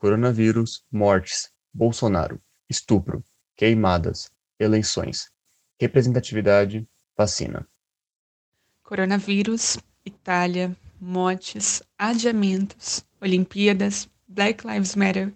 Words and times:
coronavírus, 0.00 0.82
mortes, 0.90 1.52
Bolsonaro, 1.74 2.40
estupro, 2.70 3.22
queimadas, 3.54 4.32
eleições, 4.58 5.30
representatividade, 5.78 6.88
vacina. 7.14 7.68
Coronavírus, 8.82 9.78
Itália, 10.02 10.74
mortes, 10.98 11.82
adiamentos, 11.98 13.04
Olimpíadas, 13.20 14.08
Black 14.26 14.66
Lives 14.66 14.96
Matter, 14.96 15.34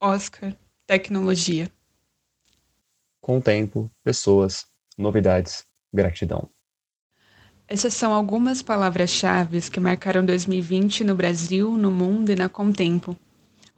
Oscar, 0.00 0.56
tecnologia. 0.88 1.70
Com 3.20 3.38
o 3.38 3.40
tempo, 3.40 3.88
pessoas, 4.02 4.66
novidades, 4.98 5.64
gratidão. 5.94 6.50
Essas 7.68 7.94
são 7.94 8.12
algumas 8.12 8.60
palavras-chave 8.60 9.70
que 9.70 9.78
marcaram 9.78 10.26
2020 10.26 11.04
no 11.04 11.14
Brasil, 11.14 11.76
no 11.76 11.92
mundo 11.92 12.32
e 12.32 12.34
na 12.34 12.48
Contempo. 12.48 13.16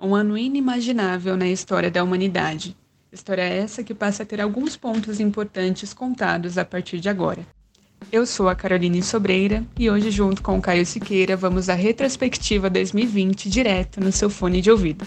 Um 0.05 0.16
ano 0.16 0.37
inimaginável 0.37 1.37
na 1.37 1.46
história 1.46 1.89
da 1.89 2.03
humanidade. 2.03 2.77
História 3.13 3.43
essa 3.43 3.85
que 3.85 3.95
passa 3.95 4.25
a 4.25 4.27
ter 4.27 4.40
alguns 4.40 4.77
pontos 4.77 5.21
importantes 5.21 5.94
contados 5.94 6.58
a 6.58 6.64
partir 6.64 6.99
de 6.99 7.08
agora. 7.08 7.46
Eu 8.11 8.27
sou 8.27 8.49
a 8.49 8.54
Caroline 8.57 9.00
Sobreira 9.00 9.64
e 9.79 9.89
hoje, 9.89 10.11
junto 10.11 10.43
com 10.43 10.58
o 10.58 10.61
Caio 10.61 10.85
Siqueira, 10.85 11.36
vamos 11.36 11.68
à 11.68 11.75
retrospectiva 11.75 12.68
2020 12.68 13.49
direto 13.49 14.00
no 14.00 14.11
seu 14.11 14.29
fone 14.29 14.61
de 14.61 14.72
ouvido. 14.72 15.07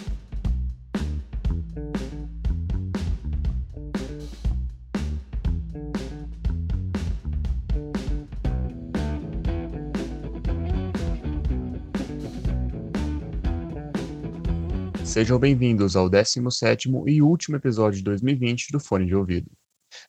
Sejam 15.15 15.39
bem-vindos 15.39 15.95
ao 15.95 16.09
17º 16.09 17.07
e 17.07 17.21
último 17.21 17.55
episódio 17.55 17.99
de 17.99 18.03
2020 18.03 18.69
do 18.73 18.81
Fone 18.81 19.05
de 19.05 19.15
Ouvido. 19.15 19.49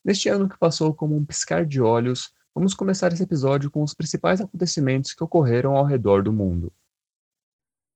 Neste 0.04 0.28
ano 0.28 0.48
que 0.48 0.58
passou 0.58 0.92
como 0.92 1.16
um 1.16 1.24
piscar 1.24 1.64
de 1.64 1.80
olhos, 1.80 2.32
vamos 2.52 2.74
começar 2.74 3.12
esse 3.12 3.22
episódio 3.22 3.70
com 3.70 3.84
os 3.84 3.94
principais 3.94 4.40
acontecimentos 4.40 5.14
que 5.14 5.22
ocorreram 5.22 5.76
ao 5.76 5.84
redor 5.84 6.24
do 6.24 6.32
mundo. 6.32 6.72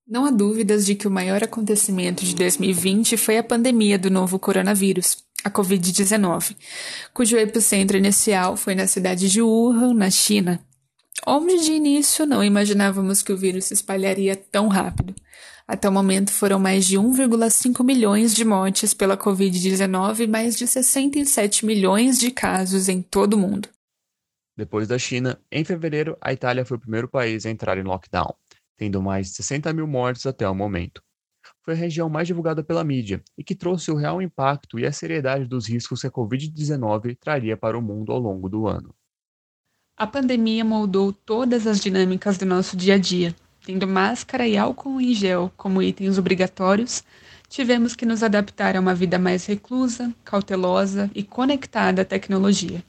Não 0.07 0.25
há 0.25 0.31
dúvidas 0.31 0.87
de 0.87 0.95
que 0.95 1.09
o 1.09 1.11
maior 1.11 1.43
acontecimento 1.43 2.25
de 2.25 2.33
2020 2.33 3.17
foi 3.17 3.39
a 3.39 3.43
pandemia 3.43 3.99
do 3.99 4.09
novo 4.09 4.39
coronavírus, 4.39 5.25
a 5.43 5.51
Covid-19, 5.51 6.57
cujo 7.13 7.37
epicentro 7.37 7.97
inicial 7.97 8.57
foi 8.57 8.77
na 8.77 8.87
cidade 8.87 9.29
de 9.29 9.43
Wuhan, 9.43 9.95
na 9.95 10.11
China, 10.13 10.65
onde 11.27 11.65
de 11.65 11.73
início 11.73 12.25
não 12.25 12.45
imaginávamos 12.45 13.21
que 13.21 13.33
o 13.33 13.37
vírus 13.37 13.65
se 13.65 13.75
espalharia 13.75 14.37
tão 14.37 14.69
rápido. 14.69 15.13
Até 15.71 15.89
o 15.89 15.93
momento 15.93 16.33
foram 16.33 16.59
mais 16.59 16.85
de 16.85 16.99
1,5 16.99 17.85
milhões 17.85 18.35
de 18.35 18.45
mortes 18.45 18.93
pela 18.93 19.17
Covid-19 19.17 20.19
e 20.19 20.27
mais 20.27 20.57
de 20.57 20.67
67 20.67 21.65
milhões 21.65 22.19
de 22.19 22.33
casos 22.33 22.89
em 22.89 23.01
todo 23.01 23.35
o 23.35 23.39
mundo. 23.39 23.69
Depois 24.57 24.89
da 24.89 24.99
China, 24.99 25.41
em 25.49 25.65
fevereiro, 25.65 26.19
a 26.21 26.33
Itália 26.33 26.65
foi 26.65 26.77
o 26.77 26.81
primeiro 26.81 27.07
país 27.07 27.47
a 27.47 27.51
entrar 27.51 27.79
em 27.79 27.85
lockdown, 27.85 28.35
tendo 28.77 29.01
mais 29.01 29.29
de 29.29 29.35
60 29.35 29.73
mil 29.73 29.87
mortes 29.87 30.27
até 30.27 30.49
o 30.49 30.57
momento. 30.57 31.01
Foi 31.65 31.75
a 31.75 31.77
região 31.77 32.09
mais 32.09 32.27
divulgada 32.27 32.65
pela 32.65 32.83
mídia 32.83 33.23
e 33.39 33.45
que 33.45 33.55
trouxe 33.55 33.93
o 33.93 33.97
real 33.97 34.21
impacto 34.21 34.77
e 34.77 34.85
a 34.85 34.91
seriedade 34.91 35.45
dos 35.45 35.69
riscos 35.69 36.01
que 36.01 36.09
a 36.09 36.11
Covid-19 36.11 37.17
traria 37.17 37.57
para 37.57 37.79
o 37.79 37.83
mundo 37.83 38.11
ao 38.11 38.19
longo 38.19 38.49
do 38.49 38.67
ano. 38.67 38.93
A 39.97 40.05
pandemia 40.05 40.65
moldou 40.65 41.13
todas 41.13 41.65
as 41.69 41.79
dinâmicas 41.79 42.37
do 42.37 42.45
nosso 42.45 42.77
dia 42.77 42.95
a 42.95 42.99
dia, 42.99 43.37
tendo 43.65 43.87
máscara 43.87 44.47
e 44.47 44.57
álcool 44.57 45.01
em 45.01 45.15
gel 45.15 45.53
como 45.57 45.83
itens 45.83 46.19
obrigatórios, 46.19 47.05
tivemos 47.49 47.95
que 47.97 48.07
nos 48.07 48.23
adaptar 48.23 48.77
a 48.77 48.81
uma 48.81 48.95
vida 48.95 49.19
mais 49.19 49.45
reclusa, 49.47 50.15
cautelosa 50.25 51.11
e 51.15 51.23
conectada 51.23 52.03
à 52.03 52.05
tecnologia. 52.05 52.83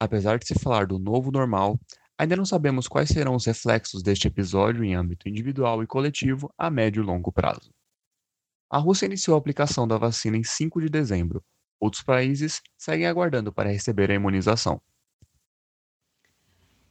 Apesar 0.00 0.38
de 0.38 0.46
se 0.46 0.54
falar 0.54 0.86
do 0.86 0.98
novo 0.98 1.30
normal, 1.30 1.78
ainda 2.18 2.36
não 2.36 2.44
sabemos 2.44 2.86
quais 2.86 3.08
serão 3.08 3.34
os 3.34 3.46
reflexos 3.46 4.02
deste 4.02 4.28
episódio 4.28 4.84
em 4.84 4.94
âmbito 4.94 5.28
individual 5.28 5.82
e 5.82 5.86
coletivo 5.86 6.52
a 6.56 6.70
médio 6.70 7.02
e 7.02 7.06
longo 7.06 7.32
prazo. 7.32 7.70
A 8.70 8.78
Rússia 8.78 9.06
iniciou 9.06 9.36
a 9.36 9.38
aplicação 9.38 9.86
da 9.86 9.96
vacina 9.96 10.36
em 10.36 10.42
5 10.42 10.80
de 10.80 10.88
dezembro. 10.88 11.42
Outros 11.80 12.02
países 12.02 12.60
seguem 12.76 13.06
aguardando 13.06 13.52
para 13.52 13.70
receber 13.70 14.10
a 14.10 14.14
imunização. 14.14 14.80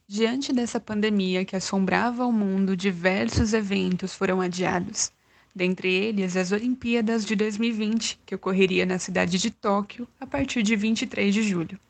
Diante 0.08 0.52
dessa 0.52 0.78
pandemia 0.78 1.44
que 1.44 1.56
assombrava 1.56 2.24
o 2.24 2.32
mundo, 2.32 2.76
diversos 2.76 3.52
eventos 3.52 4.14
foram 4.14 4.40
adiados. 4.40 5.10
Dentre 5.52 5.92
eles, 5.92 6.36
as 6.36 6.52
Olimpíadas 6.52 7.24
de 7.24 7.34
2020, 7.34 8.20
que 8.24 8.34
ocorreria 8.36 8.86
na 8.86 9.00
cidade 9.00 9.36
de 9.36 9.50
Tóquio 9.50 10.06
a 10.20 10.26
partir 10.26 10.62
de 10.62 10.76
23 10.76 11.34
de 11.34 11.42
julho. 11.42 11.80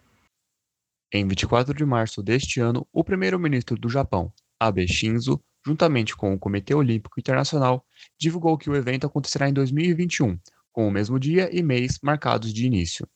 Em 1.12 1.28
24 1.28 1.74
de 1.74 1.84
março 1.84 2.22
deste 2.22 2.58
ano, 2.58 2.86
o 2.90 3.04
primeiro-ministro 3.04 3.76
do 3.76 3.88
Japão, 3.90 4.32
Abe 4.58 4.88
Shinzo, 4.88 5.38
juntamente 5.66 6.16
com 6.16 6.32
o 6.32 6.38
Comitê 6.38 6.74
Olímpico 6.74 7.20
Internacional, 7.20 7.84
divulgou 8.18 8.56
que 8.56 8.70
o 8.70 8.74
evento 8.74 9.06
acontecerá 9.06 9.46
em 9.46 9.52
2021, 9.52 10.38
com 10.72 10.88
o 10.88 10.90
mesmo 10.90 11.20
dia 11.20 11.50
e 11.52 11.62
mês 11.62 11.98
marcados 12.02 12.50
de 12.50 12.64
início. 12.64 13.06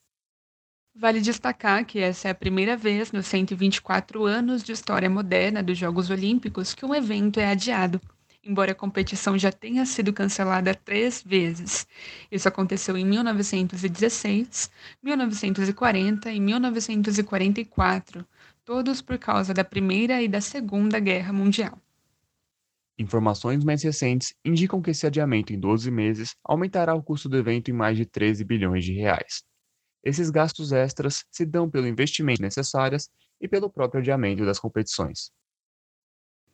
Vale 0.95 1.21
destacar 1.21 1.85
que 1.87 2.01
essa 2.01 2.29
é 2.29 2.31
a 2.33 2.35
primeira 2.35 2.77
vez 2.77 3.13
nos 3.13 3.27
124 3.27 4.25
anos 4.25 4.63
de 4.63 4.73
história 4.73 5.09
moderna 5.09 5.63
dos 5.63 5.79
Jogos 5.79 6.11
Olímpicos 6.11 6.75
que 6.75 6.85
um 6.85 6.95
evento 6.95 7.39
é 7.39 7.47
adiado, 7.47 8.01
embora 8.45 8.73
a 8.73 8.75
competição 8.75 9.39
já 9.39 9.53
tenha 9.53 9.87
sido 9.87 10.13
cancelada 10.13 10.75
três 10.75 11.23
vezes. 11.23 11.87
Isso 12.31 12.49
aconteceu 12.49 12.97
em 12.97 13.05
1916, 13.07 14.71
1940 15.03 16.33
e 16.33 16.41
1944, 16.41 18.27
todos 18.65 19.01
por 19.01 19.17
causa 19.17 19.55
da 19.55 19.65
Primeira 19.65 20.21
e 20.21 20.29
da 20.29 20.41
Segunda 20.41 20.99
Guerra 20.99 21.33
Mundial. 21.33 21.79
Informações 22.99 23.65
mais 23.65 23.83
recentes 23.83 24.35
indicam 24.45 24.83
que 24.83 24.91
esse 24.91 25.07
adiamento 25.07 25.53
em 25.53 25.59
12 25.59 25.91
meses 25.91 26.37
aumentará 26.45 26.95
o 26.95 27.03
custo 27.03 27.29
do 27.29 27.39
evento 27.39 27.71
em 27.71 27.75
mais 27.75 27.97
de 27.97 28.05
13 28.05 28.45
bilhões 28.45 28.85
de 28.85 28.93
reais. 28.93 29.49
Esses 30.05 30.31
gastos 30.31 30.73
extras 30.73 31.25
se 31.31 31.45
dão 31.47 31.71
pelo 31.71 31.87
investimento 31.87 32.43
necessárias 32.43 33.09
e 33.41 33.49
pelo 33.49 33.71
próprio 33.71 34.01
adiamento 34.01 34.45
das 34.45 34.59
competições. 34.59 35.31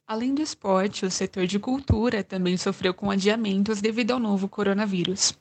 Além 0.08 0.36
do 0.36 0.40
esporte, 0.40 1.04
o 1.04 1.10
setor 1.10 1.48
de 1.48 1.58
cultura 1.58 2.22
também 2.22 2.56
sofreu 2.56 2.94
com 2.94 3.10
adiamentos 3.10 3.80
devido 3.80 4.12
ao 4.12 4.20
novo 4.20 4.48
coronavírus. 4.48 5.36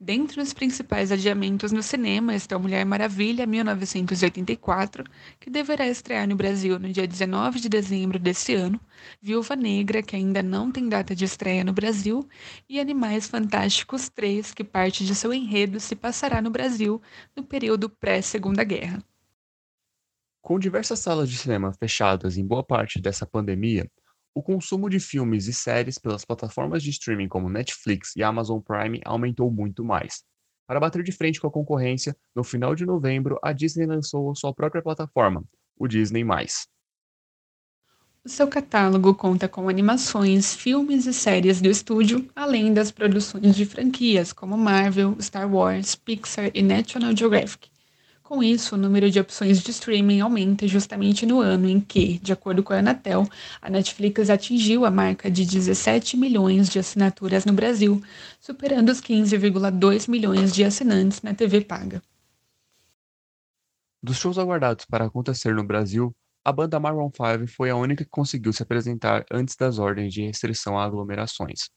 Dentre 0.00 0.40
os 0.40 0.52
principais 0.52 1.12
adiamentos 1.12 1.70
no 1.70 1.84
cinema 1.84 2.34
está 2.34 2.58
Mulher 2.58 2.84
Maravilha 2.84 3.46
1984, 3.46 5.04
que 5.38 5.48
deverá 5.48 5.86
estrear 5.86 6.26
no 6.26 6.34
Brasil 6.34 6.80
no 6.80 6.88
dia 6.92 7.06
19 7.06 7.60
de 7.60 7.68
dezembro 7.68 8.18
desse 8.18 8.54
ano, 8.54 8.80
Viúva 9.22 9.54
Negra, 9.54 10.02
que 10.02 10.16
ainda 10.16 10.42
não 10.42 10.72
tem 10.72 10.88
data 10.88 11.14
de 11.14 11.24
estreia 11.24 11.62
no 11.62 11.72
Brasil, 11.72 12.28
e 12.68 12.80
Animais 12.80 13.28
Fantásticos 13.28 14.08
3, 14.08 14.52
que 14.52 14.64
parte 14.64 15.06
de 15.06 15.14
seu 15.14 15.32
enredo 15.32 15.78
se 15.78 15.94
passará 15.94 16.42
no 16.42 16.50
Brasil 16.50 17.00
no 17.36 17.44
período 17.44 17.88
pré-Segunda 17.88 18.64
Guerra. 18.64 19.00
Com 20.42 20.58
diversas 20.58 20.98
salas 20.98 21.30
de 21.30 21.36
cinema 21.36 21.72
fechadas 21.72 22.36
em 22.36 22.44
boa 22.44 22.64
parte 22.64 23.00
dessa 23.00 23.26
pandemia, 23.26 23.88
o 24.38 24.42
consumo 24.42 24.88
de 24.88 25.00
filmes 25.00 25.48
e 25.48 25.52
séries 25.52 25.98
pelas 25.98 26.24
plataformas 26.24 26.80
de 26.80 26.90
streaming 26.90 27.26
como 27.26 27.48
Netflix 27.48 28.14
e 28.14 28.22
Amazon 28.22 28.60
Prime 28.60 29.00
aumentou 29.04 29.50
muito 29.50 29.84
mais. 29.84 30.22
Para 30.64 30.78
bater 30.78 31.02
de 31.02 31.10
frente 31.10 31.40
com 31.40 31.48
a 31.48 31.50
concorrência, 31.50 32.16
no 32.36 32.44
final 32.44 32.72
de 32.72 32.86
novembro, 32.86 33.36
a 33.42 33.52
Disney 33.52 33.84
lançou 33.84 34.32
sua 34.36 34.54
própria 34.54 34.80
plataforma, 34.80 35.42
o 35.76 35.88
Disney+. 35.88 36.24
O 38.24 38.28
seu 38.28 38.46
catálogo 38.46 39.12
conta 39.12 39.48
com 39.48 39.68
animações, 39.68 40.54
filmes 40.54 41.06
e 41.06 41.12
séries 41.12 41.60
do 41.60 41.68
estúdio, 41.68 42.24
além 42.36 42.72
das 42.72 42.92
produções 42.92 43.56
de 43.56 43.66
franquias 43.66 44.32
como 44.32 44.56
Marvel, 44.56 45.16
Star 45.20 45.52
Wars, 45.52 45.96
Pixar 45.96 46.52
e 46.54 46.62
National 46.62 47.16
Geographic. 47.16 47.72
Com 48.28 48.42
isso, 48.42 48.74
o 48.74 48.78
número 48.78 49.10
de 49.10 49.18
opções 49.18 49.58
de 49.58 49.70
streaming 49.70 50.20
aumenta 50.20 50.68
justamente 50.68 51.24
no 51.24 51.40
ano 51.40 51.66
em 51.66 51.80
que, 51.80 52.18
de 52.18 52.30
acordo 52.30 52.62
com 52.62 52.74
a 52.74 52.80
Anatel, 52.80 53.26
a 53.58 53.70
Netflix 53.70 54.28
atingiu 54.28 54.84
a 54.84 54.90
marca 54.90 55.30
de 55.30 55.46
17 55.46 56.14
milhões 56.14 56.68
de 56.68 56.78
assinaturas 56.78 57.46
no 57.46 57.54
Brasil, 57.54 58.02
superando 58.38 58.90
os 58.90 59.00
15,2 59.00 60.10
milhões 60.10 60.54
de 60.54 60.62
assinantes 60.62 61.22
na 61.22 61.32
TV 61.32 61.62
paga. 61.62 62.02
Dos 64.02 64.18
shows 64.18 64.36
aguardados 64.36 64.84
para 64.84 65.06
acontecer 65.06 65.54
no 65.54 65.64
Brasil, 65.64 66.14
a 66.44 66.52
banda 66.52 66.78
Maroon 66.78 67.10
5 67.10 67.50
foi 67.50 67.70
a 67.70 67.76
única 67.76 68.04
que 68.04 68.10
conseguiu 68.10 68.52
se 68.52 68.62
apresentar 68.62 69.24
antes 69.32 69.56
das 69.56 69.78
ordens 69.78 70.12
de 70.12 70.26
restrição 70.26 70.78
a 70.78 70.84
aglomerações. 70.84 71.70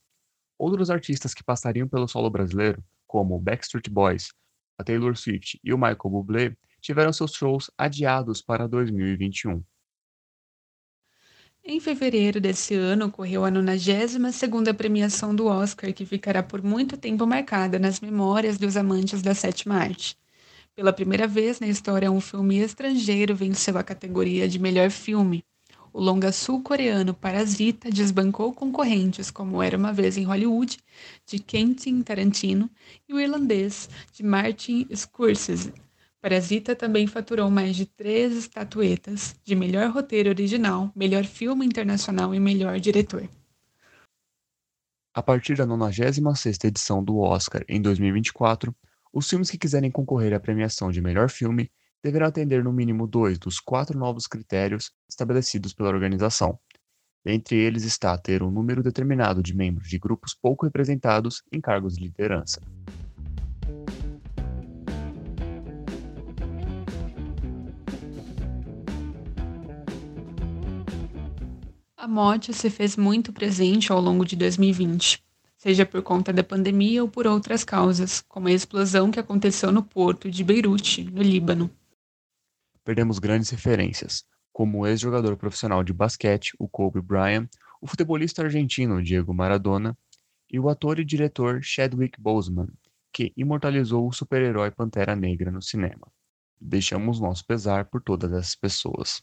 Outros 0.58 0.90
artistas 0.90 1.32
que 1.32 1.42
passariam 1.42 1.88
pelo 1.88 2.06
solo 2.06 2.28
brasileiro, 2.28 2.84
como 3.06 3.40
Backstreet 3.40 3.88
Boys, 3.88 4.28
a 4.78 4.84
Taylor 4.84 5.16
Swift 5.16 5.60
e 5.62 5.72
o 5.72 5.78
Michael 5.78 6.10
Bublé 6.10 6.56
tiveram 6.80 7.12
seus 7.12 7.32
shows 7.32 7.70
adiados 7.78 8.42
para 8.42 8.66
2021. 8.66 9.62
Em 11.64 11.78
fevereiro 11.78 12.40
desse 12.40 12.74
ano, 12.74 13.06
ocorreu 13.06 13.44
a 13.44 13.50
92ª 13.50 14.74
premiação 14.74 15.32
do 15.32 15.46
Oscar, 15.46 15.92
que 15.92 16.04
ficará 16.04 16.42
por 16.42 16.60
muito 16.60 16.96
tempo 16.96 17.24
marcada 17.24 17.78
nas 17.78 18.00
memórias 18.00 18.58
dos 18.58 18.76
amantes 18.76 19.22
da 19.22 19.32
sétima 19.32 19.76
arte. 19.76 20.18
Pela 20.74 20.92
primeira 20.92 21.28
vez 21.28 21.60
na 21.60 21.68
história, 21.68 22.10
um 22.10 22.20
filme 22.20 22.58
estrangeiro 22.58 23.36
venceu 23.36 23.78
a 23.78 23.84
categoria 23.84 24.48
de 24.48 24.58
melhor 24.58 24.90
filme. 24.90 25.44
O 25.94 26.00
longa 26.00 26.32
sul-coreano 26.32 27.12
Parasita 27.12 27.90
desbancou 27.90 28.54
concorrentes 28.54 29.30
como 29.30 29.62
Era 29.62 29.76
Uma 29.76 29.92
Vez 29.92 30.16
em 30.16 30.24
Hollywood, 30.24 30.78
de 31.26 31.38
Quentin 31.38 32.02
Tarantino, 32.02 32.70
e 33.06 33.12
o 33.12 33.20
irlandês, 33.20 33.90
de 34.10 34.22
Martin 34.22 34.88
Scorsese. 34.94 35.74
Parasita 36.18 36.74
também 36.74 37.06
faturou 37.06 37.50
mais 37.50 37.76
de 37.76 37.84
três 37.84 38.34
estatuetas 38.34 39.36
de 39.44 39.54
melhor 39.54 39.90
roteiro 39.90 40.30
original, 40.30 40.90
melhor 40.96 41.24
filme 41.24 41.66
internacional 41.66 42.34
e 42.34 42.40
melhor 42.40 42.80
diretor. 42.80 43.28
A 45.12 45.22
partir 45.22 45.58
da 45.58 45.66
96ª 45.66 46.64
edição 46.64 47.04
do 47.04 47.18
Oscar 47.18 47.62
em 47.68 47.82
2024, 47.82 48.74
os 49.12 49.28
filmes 49.28 49.50
que 49.50 49.58
quiserem 49.58 49.90
concorrer 49.90 50.32
à 50.32 50.40
premiação 50.40 50.90
de 50.90 51.02
melhor 51.02 51.28
filme 51.28 51.70
deverão 52.02 52.26
atender 52.26 52.64
no 52.64 52.72
mínimo 52.72 53.06
dois 53.06 53.38
dos 53.38 53.60
quatro 53.60 53.98
novos 53.98 54.26
critérios 54.26 54.90
estabelecidos 55.08 55.72
pela 55.72 55.88
organização. 55.88 56.58
Entre 57.24 57.56
eles 57.56 57.84
está 57.84 58.18
ter 58.18 58.42
um 58.42 58.50
número 58.50 58.82
determinado 58.82 59.42
de 59.42 59.54
membros 59.54 59.88
de 59.88 59.98
grupos 59.98 60.34
pouco 60.34 60.66
representados 60.66 61.42
em 61.52 61.60
cargos 61.60 61.94
de 61.94 62.02
liderança. 62.02 62.60
A 71.96 72.08
morte 72.08 72.52
se 72.52 72.68
fez 72.68 72.96
muito 72.96 73.32
presente 73.32 73.92
ao 73.92 74.00
longo 74.00 74.24
de 74.24 74.34
2020, 74.34 75.22
seja 75.56 75.86
por 75.86 76.02
conta 76.02 76.32
da 76.32 76.42
pandemia 76.42 77.00
ou 77.00 77.08
por 77.08 77.28
outras 77.28 77.62
causas, 77.62 78.20
como 78.28 78.48
a 78.48 78.52
explosão 78.52 79.12
que 79.12 79.20
aconteceu 79.20 79.70
no 79.70 79.84
porto 79.84 80.28
de 80.28 80.42
Beirute, 80.42 81.04
no 81.04 81.22
Líbano. 81.22 81.70
Perdemos 82.84 83.18
grandes 83.18 83.50
referências, 83.50 84.24
como 84.52 84.80
o 84.80 84.86
ex-jogador 84.86 85.36
profissional 85.36 85.84
de 85.84 85.92
basquete, 85.92 86.52
o 86.58 86.68
Kobe 86.68 87.00
Bryant, 87.00 87.48
o 87.80 87.86
futebolista 87.86 88.42
argentino 88.42 89.02
Diego 89.02 89.32
Maradona 89.32 89.96
e 90.50 90.58
o 90.58 90.68
ator 90.68 90.98
e 90.98 91.04
diretor 91.04 91.62
Chadwick 91.62 92.20
Boseman, 92.20 92.68
que 93.12 93.32
imortalizou 93.36 94.06
o 94.06 94.12
super-herói 94.12 94.70
Pantera 94.70 95.16
Negra 95.16 95.50
no 95.50 95.62
cinema. 95.62 96.06
Deixamos 96.60 97.20
nosso 97.20 97.44
pesar 97.46 97.86
por 97.86 98.02
todas 98.02 98.32
essas 98.32 98.54
pessoas. 98.54 99.22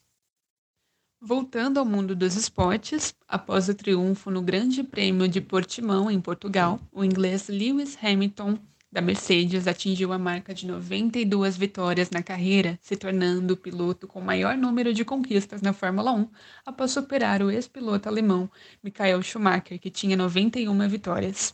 Voltando 1.22 1.80
ao 1.80 1.86
mundo 1.86 2.16
dos 2.16 2.36
esportes, 2.36 3.14
após 3.28 3.68
o 3.68 3.76
triunfo 3.76 4.32
no 4.32 4.42
Grande 4.42 4.84
Prêmio 4.84 5.28
de 5.28 5.42
Portimão, 5.42 6.10
em 6.10 6.20
Portugal, 6.20 6.80
o 6.94 7.04
inglês 7.04 7.50
Lewis 7.50 7.98
Hamilton, 8.02 8.58
da 8.92 9.02
Mercedes, 9.02 9.68
atingiu 9.68 10.12
a 10.12 10.18
marca 10.18 10.54
de 10.54 10.66
92 10.66 11.58
vitórias 11.58 12.10
na 12.10 12.24
carreira, 12.24 12.78
se 12.82 12.96
tornando 12.96 13.54
o 13.54 13.58
piloto 13.58 14.08
com 14.08 14.20
maior 14.20 14.58
número 14.58 14.94
de 14.94 15.06
conquistas 15.06 15.62
na 15.62 15.74
Fórmula 15.74 16.12
1, 16.12 16.30
após 16.66 16.92
superar 16.92 17.42
o 17.42 17.52
ex-piloto 17.52 18.10
alemão 18.10 18.50
Michael 18.84 19.22
Schumacher, 19.22 19.80
que 19.80 19.90
tinha 19.90 20.18
91 20.18 20.88
vitórias. 20.88 21.54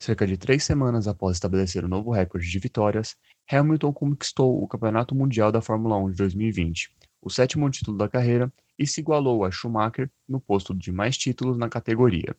Cerca 0.00 0.26
de 0.26 0.36
três 0.36 0.64
semanas 0.64 1.06
após 1.06 1.36
estabelecer 1.36 1.84
o 1.84 1.88
novo 1.88 2.10
recorde 2.10 2.50
de 2.50 2.58
vitórias, 2.58 3.16
Hamilton 3.50 3.92
conquistou 3.92 4.62
o 4.62 4.66
Campeonato 4.66 5.14
Mundial 5.14 5.52
da 5.52 5.60
Fórmula 5.60 5.96
1 5.96 6.10
de 6.10 6.16
2020 6.16 6.90
o 7.22 7.30
sétimo 7.30 7.70
título 7.70 7.96
da 7.96 8.08
carreira 8.08 8.52
e 8.76 8.84
se 8.84 9.00
igualou 9.00 9.44
a 9.44 9.50
Schumacher 9.50 10.10
no 10.28 10.40
posto 10.40 10.74
de 10.74 10.90
mais 10.90 11.16
títulos 11.16 11.56
na 11.56 11.68
categoria. 11.68 12.36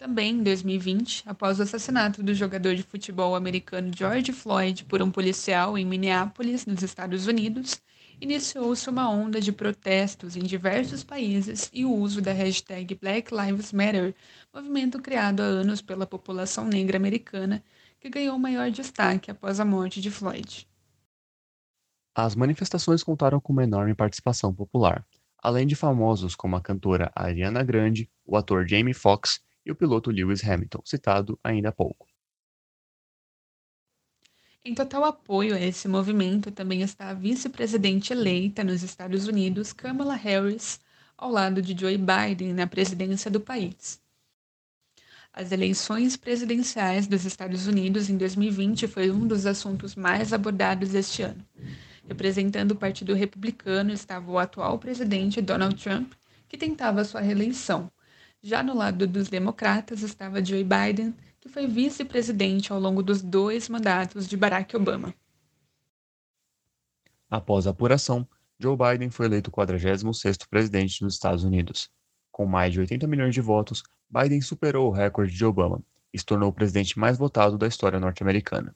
Também 0.00 0.36
em 0.36 0.42
2020, 0.42 1.24
após 1.26 1.60
o 1.60 1.62
assassinato 1.62 2.22
do 2.22 2.32
jogador 2.32 2.74
de 2.74 2.82
futebol 2.82 3.36
americano 3.36 3.92
George 3.94 4.32
Floyd 4.32 4.86
por 4.86 5.02
um 5.02 5.10
policial 5.10 5.76
em 5.76 5.84
Minneapolis, 5.84 6.64
nos 6.64 6.82
Estados 6.82 7.26
Unidos, 7.26 7.82
iniciou-se 8.18 8.88
uma 8.88 9.10
onda 9.10 9.42
de 9.42 9.52
protestos 9.52 10.36
em 10.36 10.40
diversos 10.40 11.04
países 11.04 11.68
e 11.70 11.84
o 11.84 11.92
uso 11.92 12.22
da 12.22 12.32
hashtag 12.32 12.94
Black 12.94 13.30
Lives 13.30 13.74
Matter, 13.74 14.14
movimento 14.54 15.02
criado 15.02 15.40
há 15.40 15.44
anos 15.44 15.82
pela 15.82 16.06
população 16.06 16.64
negra 16.64 16.96
americana, 16.96 17.62
que 18.00 18.08
ganhou 18.08 18.38
maior 18.38 18.70
destaque 18.70 19.30
após 19.30 19.60
a 19.60 19.66
morte 19.66 20.00
de 20.00 20.10
Floyd. 20.10 20.66
As 22.14 22.34
manifestações 22.34 23.02
contaram 23.02 23.38
com 23.38 23.52
uma 23.52 23.64
enorme 23.64 23.94
participação 23.94 24.54
popular, 24.54 25.04
além 25.42 25.66
de 25.66 25.76
famosos 25.76 26.34
como 26.34 26.56
a 26.56 26.62
cantora 26.62 27.12
Ariana 27.14 27.62
Grande, 27.62 28.08
o 28.24 28.34
ator 28.34 28.66
Jamie 28.66 28.94
Foxx 28.94 29.40
o 29.72 29.76
piloto 29.76 30.10
Lewis 30.10 30.42
Hamilton, 30.44 30.80
citado 30.84 31.38
ainda 31.42 31.68
há 31.68 31.72
pouco. 31.72 32.06
Em 34.62 34.74
total 34.74 35.04
apoio 35.04 35.54
a 35.54 35.60
esse 35.60 35.88
movimento 35.88 36.50
também 36.50 36.82
está 36.82 37.08
a 37.08 37.14
vice-presidente 37.14 38.12
eleita 38.12 38.62
nos 38.62 38.82
Estados 38.82 39.26
Unidos, 39.26 39.72
Kamala 39.72 40.14
Harris, 40.14 40.78
ao 41.16 41.30
lado 41.30 41.62
de 41.62 41.78
Joe 41.78 41.96
Biden 41.96 42.52
na 42.52 42.66
presidência 42.66 43.30
do 43.30 43.40
país. 43.40 44.00
As 45.32 45.52
eleições 45.52 46.16
presidenciais 46.16 47.06
dos 47.06 47.24
Estados 47.24 47.66
Unidos 47.66 48.10
em 48.10 48.16
2020 48.16 48.88
foi 48.88 49.10
um 49.10 49.26
dos 49.26 49.46
assuntos 49.46 49.94
mais 49.94 50.32
abordados 50.32 50.94
este 50.94 51.22
ano. 51.22 51.42
Representando 52.06 52.72
o 52.72 52.76
Partido 52.76 53.14
Republicano 53.14 53.92
estava 53.92 54.30
o 54.30 54.38
atual 54.38 54.78
presidente 54.78 55.40
Donald 55.40 55.80
Trump, 55.80 56.12
que 56.48 56.58
tentava 56.58 57.04
sua 57.04 57.20
reeleição. 57.20 57.90
Já 58.42 58.62
no 58.62 58.74
lado 58.74 59.06
dos 59.06 59.28
democratas 59.28 60.02
estava 60.02 60.42
Joe 60.42 60.64
Biden, 60.64 61.14
que 61.38 61.48
foi 61.48 61.66
vice-presidente 61.66 62.72
ao 62.72 62.80
longo 62.80 63.02
dos 63.02 63.20
dois 63.20 63.68
mandatos 63.68 64.26
de 64.26 64.36
Barack 64.36 64.74
Obama. 64.74 65.14
Após 67.28 67.66
a 67.66 67.70
apuração, 67.70 68.26
Joe 68.58 68.76
Biden 68.76 69.10
foi 69.10 69.26
eleito 69.26 69.50
46º 69.50 70.48
presidente 70.48 71.04
dos 71.04 71.14
Estados 71.14 71.44
Unidos. 71.44 71.90
Com 72.30 72.46
mais 72.46 72.72
de 72.72 72.80
80 72.80 73.06
milhões 73.06 73.34
de 73.34 73.42
votos, 73.42 73.82
Biden 74.08 74.40
superou 74.40 74.88
o 74.88 74.92
recorde 74.92 75.34
de 75.34 75.44
Obama 75.44 75.82
e 76.12 76.18
se 76.18 76.24
tornou 76.24 76.48
o 76.48 76.52
presidente 76.52 76.98
mais 76.98 77.18
votado 77.18 77.58
da 77.58 77.66
história 77.66 78.00
norte-americana. 78.00 78.74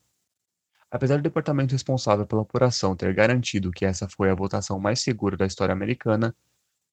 Apesar 0.91 1.17
do 1.17 1.23
departamento 1.23 1.73
responsável 1.73 2.27
pela 2.27 2.43
apuração 2.43 2.95
ter 2.95 3.13
garantido 3.15 3.73
que 3.73 3.85
essa 3.85 4.09
foi 4.09 4.31
a 4.31 4.35
votação 4.35 4.79
mais 4.79 5.01
segura 5.01 5.37
da 5.37 5.47
história 5.47 5.73
americana, 5.73 6.35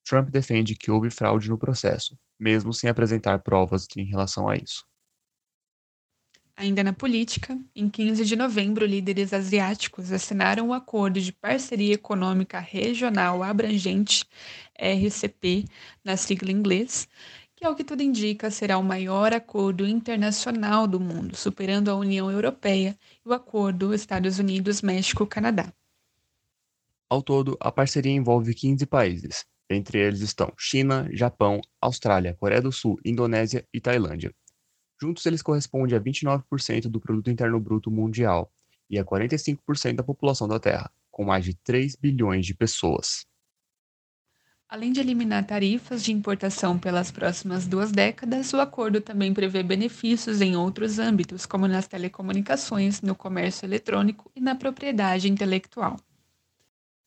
Trump 0.06 0.30
defende 0.30 0.76
que 0.76 0.92
houve 0.92 1.10
fraude 1.10 1.50
no 1.50 1.58
processo, 1.58 2.18
mesmo 2.40 2.74
sem 2.74 2.90
apresentar 2.90 3.40
provas 3.40 3.88
em 3.96 4.06
relação 4.06 4.50
a 4.50 4.56
isso. 4.56 4.86
Ainda 6.56 6.84
na 6.84 6.94
política, 6.94 7.58
em 7.76 7.90
15 7.90 8.24
de 8.26 8.36
novembro, 8.36 8.86
líderes 8.86 9.34
asiáticos 9.34 10.12
assinaram 10.12 10.70
o 10.70 10.74
Acordo 10.74 11.20
de 11.20 11.32
Parceria 11.32 11.96
Econômica 11.96 12.60
Regional 12.60 13.42
Abrangente, 13.42 14.26
RCP, 14.78 15.66
na 16.04 16.18
sigla 16.18 16.52
em 16.52 16.56
inglês, 16.56 17.08
que, 17.56 17.66
ao 17.66 17.76
que 17.76 17.84
tudo 17.84 18.04
indica, 18.04 18.52
será 18.52 18.78
o 18.78 18.84
maior 18.84 19.34
acordo 19.34 19.88
internacional 19.88 20.88
do 20.88 21.00
mundo, 21.00 21.36
superando 21.36 21.90
a 21.90 21.96
União 21.96 22.30
Europeia 22.30 22.98
e 23.26 23.30
o 23.30 23.34
Acordo 23.34 23.94
Estados 23.94 24.38
Unidos-México-Canadá. 24.38 25.72
Ao 27.10 27.22
todo, 27.22 27.58
a 27.60 27.72
parceria 27.72 28.12
envolve 28.12 28.54
15 28.54 28.86
países. 28.86 29.46
Entre 29.74 30.00
eles 30.00 30.20
estão 30.20 30.52
China, 30.58 31.08
Japão, 31.14 31.62
Austrália, 31.80 32.36
Coreia 32.38 32.62
do 32.62 32.74
Sul, 32.74 33.00
Indonésia 33.06 33.66
e 33.74 33.80
Tailândia. 33.80 34.34
Juntos, 35.02 35.26
eles 35.26 35.42
correspondem 35.42 35.98
a 35.98 36.02
29% 36.02 36.90
do 36.90 37.00
produto 37.00 37.32
interno 37.32 37.58
bruto 37.58 37.90
mundial 37.90 38.52
e 38.90 39.00
a 39.00 39.06
45% 39.06 39.96
da 39.96 40.04
população 40.04 40.46
da 40.46 40.60
Terra, 40.60 40.92
com 41.10 41.24
mais 41.24 41.46
de 41.46 41.54
3 41.54 41.96
bilhões 41.96 42.46
de 42.46 42.54
pessoas. 42.54 43.26
Além 44.68 44.92
de 44.92 45.00
eliminar 45.00 45.46
tarifas 45.46 46.04
de 46.04 46.12
importação 46.12 46.78
pelas 46.78 47.10
próximas 47.10 47.66
duas 47.66 47.92
décadas, 47.94 48.54
o 48.54 48.60
acordo 48.60 49.00
também 49.00 49.34
prevê 49.34 49.64
benefícios 49.64 50.42
em 50.42 50.56
outros 50.56 51.00
âmbitos, 51.00 51.46
como 51.46 51.68
nas 51.68 51.88
telecomunicações, 51.88 53.02
no 53.02 53.16
comércio 53.16 53.66
eletrônico 53.66 54.30
e 54.36 54.42
na 54.42 54.56
propriedade 54.56 55.30
intelectual. 55.30 55.98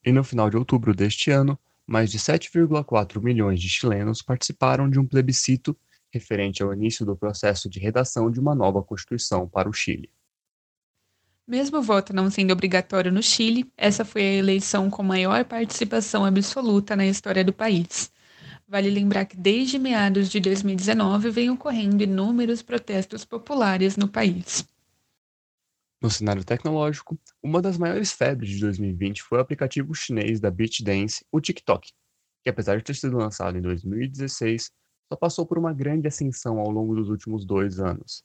E 0.04 0.12
no 0.12 0.24
final 0.24 0.48
de 0.48 0.56
outubro 0.56 0.94
deste 0.94 1.30
ano, 1.30 1.58
mais 1.86 2.10
de 2.10 2.18
7,4 2.18 3.22
milhões 3.22 3.60
de 3.60 3.68
chilenos 3.68 4.22
participaram 4.22 4.88
de 4.88 4.98
um 4.98 5.06
plebiscito 5.06 5.76
referente 6.12 6.62
ao 6.62 6.72
início 6.72 7.04
do 7.04 7.16
processo 7.16 7.68
de 7.68 7.78
redação 7.78 8.30
de 8.30 8.38
uma 8.38 8.54
nova 8.54 8.82
Constituição 8.82 9.48
para 9.48 9.68
o 9.68 9.72
Chile. 9.72 10.10
Mesmo 11.46 11.78
o 11.78 11.82
voto 11.82 12.14
não 12.14 12.30
sendo 12.30 12.52
obrigatório 12.52 13.12
no 13.12 13.22
Chile, 13.22 13.70
essa 13.76 14.04
foi 14.04 14.22
a 14.22 14.34
eleição 14.34 14.88
com 14.88 15.02
maior 15.02 15.44
participação 15.44 16.24
absoluta 16.24 16.96
na 16.96 17.06
história 17.06 17.44
do 17.44 17.52
país. 17.52 18.10
Vale 18.66 18.88
lembrar 18.88 19.26
que 19.26 19.36
desde 19.36 19.78
meados 19.78 20.30
de 20.30 20.40
2019 20.40 21.30
vem 21.30 21.50
ocorrendo 21.50 22.02
inúmeros 22.02 22.62
protestos 22.62 23.24
populares 23.24 23.94
no 23.94 24.08
país. 24.08 24.66
No 26.04 26.10
cenário 26.10 26.44
tecnológico, 26.44 27.18
uma 27.42 27.62
das 27.62 27.78
maiores 27.78 28.12
febres 28.12 28.50
de 28.50 28.60
2020 28.60 29.22
foi 29.22 29.38
o 29.38 29.40
aplicativo 29.40 29.94
chinês 29.94 30.38
da 30.38 30.50
BitDance, 30.50 31.24
o 31.32 31.40
TikTok. 31.40 31.92
que 32.42 32.50
apesar 32.50 32.76
de 32.76 32.84
ter 32.84 32.94
sido 32.94 33.16
lançado 33.16 33.56
em 33.56 33.62
2016, 33.62 34.70
só 35.10 35.16
passou 35.16 35.46
por 35.46 35.56
uma 35.56 35.72
grande 35.72 36.06
ascensão 36.06 36.58
ao 36.58 36.70
longo 36.70 36.94
dos 36.94 37.08
últimos 37.08 37.46
dois 37.46 37.80
anos. 37.80 38.22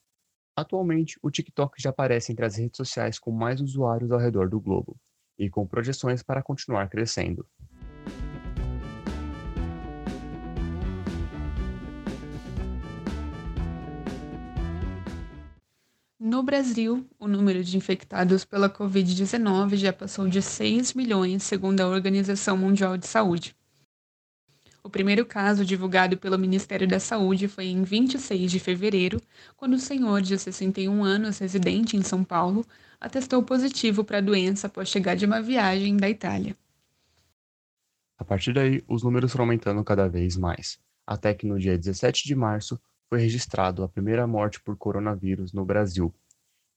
Atualmente, 0.57 1.17
o 1.23 1.31
TikTok 1.31 1.81
já 1.81 1.91
aparece 1.91 2.33
entre 2.33 2.45
as 2.45 2.57
redes 2.57 2.75
sociais 2.75 3.17
com 3.17 3.31
mais 3.31 3.61
usuários 3.61 4.11
ao 4.11 4.19
redor 4.19 4.49
do 4.49 4.59
globo, 4.59 4.97
e 5.37 5.49
com 5.49 5.65
projeções 5.65 6.21
para 6.21 6.43
continuar 6.43 6.89
crescendo. 6.89 7.47
No 16.29 16.43
Brasil, 16.43 17.09
o 17.17 17.27
número 17.27 17.63
de 17.63 17.75
infectados 17.75 18.45
pela 18.45 18.69
Covid-19 18.69 19.75
já 19.77 19.91
passou 19.91 20.27
de 20.27 20.43
6 20.43 20.93
milhões, 20.93 21.41
segundo 21.41 21.81
a 21.81 21.87
Organização 21.87 22.55
Mundial 22.55 22.97
de 22.97 23.07
Saúde. 23.07 23.55
O 24.83 24.91
primeiro 24.91 25.25
caso 25.25 25.65
divulgado 25.65 26.17
pelo 26.17 26.37
Ministério 26.37 26.87
da 26.87 26.99
Saúde 26.99 27.47
foi 27.47 27.65
em 27.65 27.81
26 27.81 28.51
de 28.51 28.59
fevereiro, 28.59 29.19
quando 29.57 29.73
o 29.73 29.79
senhor 29.79 30.21
de 30.21 30.37
61 30.37 31.03
anos, 31.03 31.39
residente 31.39 31.97
em 31.97 32.03
São 32.03 32.23
Paulo, 32.23 32.63
atestou 33.01 33.41
positivo 33.41 34.03
para 34.03 34.19
a 34.19 34.21
doença 34.21 34.67
após 34.67 34.87
chegar 34.87 35.15
de 35.15 35.25
uma 35.25 35.41
viagem 35.41 35.97
da 35.97 36.07
Itália. 36.07 36.55
A 38.19 38.23
partir 38.23 38.53
daí, 38.53 38.83
os 38.87 39.01
números 39.01 39.31
foram 39.31 39.45
aumentando 39.45 39.83
cada 39.83 40.07
vez 40.07 40.37
mais, 40.37 40.79
até 41.07 41.33
que 41.33 41.47
no 41.47 41.57
dia 41.57 41.75
17 41.75 42.23
de 42.27 42.35
março 42.35 42.79
foi 43.09 43.19
registrado 43.19 43.83
a 43.83 43.89
primeira 43.89 44.27
morte 44.27 44.61
por 44.61 44.77
coronavírus 44.77 45.51
no 45.51 45.65
Brasil, 45.65 46.13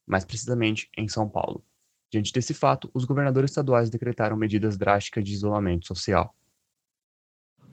mais 0.06 0.24
precisamente 0.24 0.90
em 0.96 1.06
São 1.06 1.28
Paulo. 1.28 1.62
Diante 2.10 2.32
desse 2.32 2.54
fato, 2.54 2.90
os 2.92 3.04
governadores 3.04 3.50
estaduais 3.50 3.90
decretaram 3.90 4.36
medidas 4.36 4.76
drásticas 4.76 5.24
de 5.24 5.32
isolamento 5.32 5.86
social. 5.86 6.34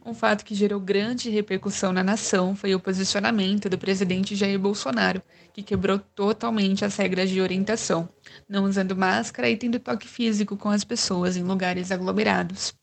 Um 0.06 0.14
fato 0.14 0.46
que 0.46 0.56
gerou 0.56 0.80
grande 0.80 1.30
repercussão 1.30 1.92
na 1.92 2.04
nação 2.04 2.56
foi 2.56 2.74
o 2.74 2.80
posicionamento 2.80 3.70
do 3.70 3.78
presidente 3.78 4.36
Jair 4.36 4.58
Bolsonaro, 4.58 5.22
que 5.54 5.62
quebrou 5.62 6.00
totalmente 6.00 6.86
as 6.86 6.96
regras 6.96 7.30
de 7.30 7.42
orientação, 7.42 8.08
não 8.48 8.64
usando 8.64 8.96
máscara 8.96 9.50
e 9.50 9.58
tendo 9.58 9.78
toque 9.78 10.08
físico 10.08 10.56
com 10.56 10.70
as 10.70 10.86
pessoas 10.86 11.36
em 11.36 11.44
lugares 11.44 11.92
aglomerados. 11.92 12.79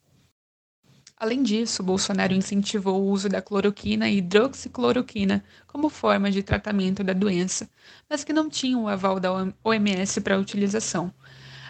Além 1.19 1.43
disso, 1.43 1.83
Bolsonaro 1.83 2.35
incentivou 2.35 3.01
o 3.01 3.11
uso 3.11 3.27
da 3.27 3.41
cloroquina 3.41 4.07
e 4.07 4.19
hidroxicloroquina 4.19 5.43
como 5.67 5.89
forma 5.89 6.31
de 6.31 6.43
tratamento 6.43 7.03
da 7.03 7.15
doença, 7.15 7.71
mas 8.09 8.23
que 8.23 8.35
não 8.35 8.51
tinham 8.51 8.85
o 8.85 8.89
aval 8.89 9.19
da 9.19 9.33
OMS 9.65 10.21
para 10.21 10.39
utilização, 10.39 11.11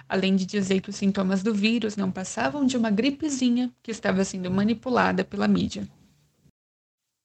além 0.08 0.34
de 0.34 0.44
dizer 0.44 0.80
que 0.80 0.90
os 0.90 0.96
sintomas 0.96 1.44
do 1.44 1.54
vírus 1.54 1.96
não 1.96 2.10
passavam 2.10 2.66
de 2.66 2.76
uma 2.76 2.90
gripezinha 2.90 3.72
que 3.84 3.92
estava 3.92 4.24
sendo 4.24 4.50
manipulada 4.50 5.24
pela 5.24 5.46
mídia. 5.46 5.88